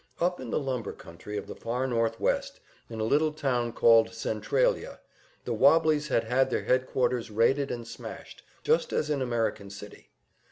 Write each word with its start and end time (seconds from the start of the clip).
Up 0.19 0.39
in 0.39 0.49
the 0.49 0.57
lumber 0.57 0.93
country 0.93 1.37
of 1.37 1.45
the 1.45 1.53
far 1.55 1.85
Northwest, 1.85 2.59
in 2.89 2.99
a 2.99 3.03
little 3.03 3.31
town 3.31 3.71
called 3.71 4.15
Centralia, 4.15 4.99
the 5.45 5.53
"wobblies" 5.53 6.07
had 6.07 6.23
had 6.23 6.49
their 6.49 6.63
headquarters 6.63 7.29
raided 7.29 7.69
and 7.69 7.87
smashed, 7.87 8.41
just 8.63 8.93
as 8.93 9.11
in 9.11 9.21
American 9.21 9.69
City. 9.69 10.09